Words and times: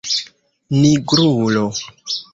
nigrulo 0.79 1.65